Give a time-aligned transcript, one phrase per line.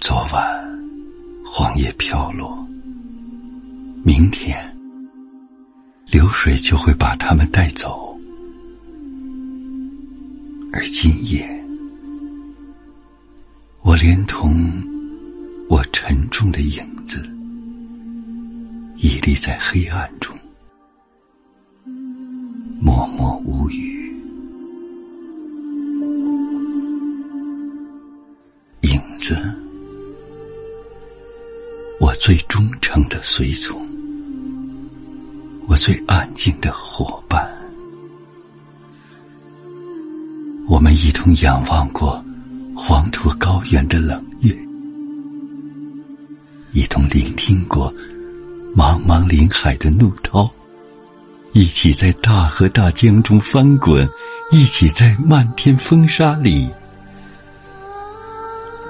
[0.00, 0.80] 昨晚，
[1.44, 2.56] 黄叶飘落，
[4.04, 4.56] 明天，
[6.06, 8.16] 流水就会把它们带走，
[10.72, 11.44] 而今夜，
[13.82, 14.54] 我连同
[15.68, 17.28] 我沉重的影子，
[18.98, 20.34] 屹立在黑暗中，
[22.80, 23.98] 默默无语。
[28.82, 29.36] 影子，
[32.18, 33.80] 最忠诚的随从，
[35.68, 37.48] 我最安静的伙伴。
[40.66, 42.22] 我们一同仰望过
[42.76, 44.54] 黄土高原的冷月，
[46.72, 47.92] 一同聆听过
[48.76, 50.50] 茫茫林海的怒涛，
[51.52, 54.06] 一起在大河大江中翻滚，
[54.50, 56.68] 一起在漫天风沙里。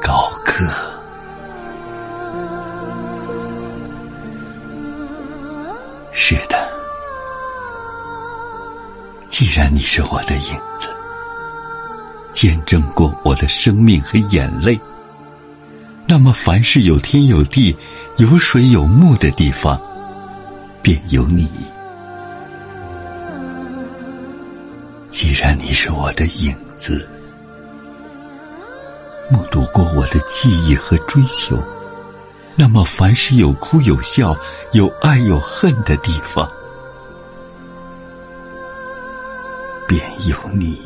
[0.00, 0.87] 高歌。
[9.28, 10.88] 既然你是我的影子，
[12.32, 14.78] 见证过我的生命和眼泪，
[16.06, 17.76] 那么凡是有天有地、
[18.16, 19.80] 有水有木的地方，
[20.82, 21.48] 便有你。
[25.08, 27.08] 既然你是我的影子。
[29.30, 31.62] 目睹过我的记忆和追求，
[32.56, 34.34] 那么凡是有哭有笑、
[34.72, 36.50] 有爱有恨的地方，
[39.98, 40.78] 便有你。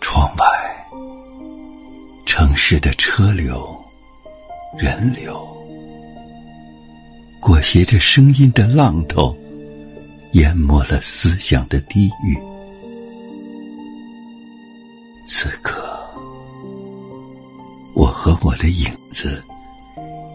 [0.00, 0.46] 窗外，
[2.24, 3.78] 城市的车流、
[4.78, 5.46] 人流。
[7.38, 9.36] 裹挟着声音的浪头，
[10.32, 12.38] 淹没了思想的地狱。
[15.26, 15.81] 此刻，
[17.94, 19.42] 我和我的影子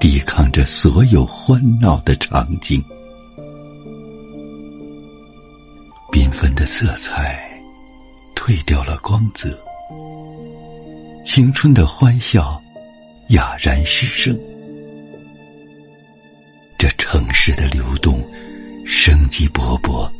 [0.00, 2.82] 抵抗着所有欢闹的场景，
[6.10, 7.38] 缤纷的色彩
[8.34, 9.56] 褪掉了光泽，
[11.22, 12.60] 青春的欢笑
[13.28, 14.38] 哑然失声。
[16.78, 18.20] 这城市的流动，
[18.84, 20.10] 生机勃勃，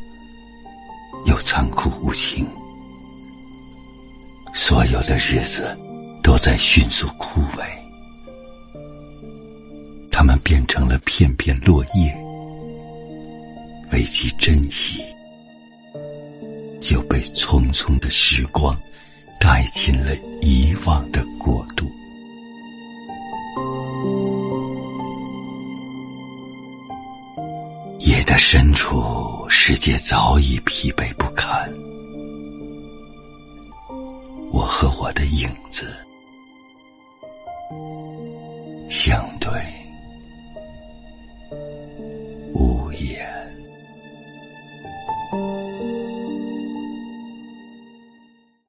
[1.26, 2.47] 又残酷无情。
[4.54, 5.76] 所有的日子
[6.32, 7.62] 都在迅速枯萎，
[10.10, 12.10] 它们变成了片片落叶，
[13.93, 15.03] 未及珍惜，
[16.81, 18.75] 就被匆匆的时光
[19.38, 21.87] 带进了遗忘的国度。
[27.99, 31.70] 夜的深处，世界早已疲惫不堪。
[34.50, 35.94] 我和我的影子
[38.88, 39.50] 相对。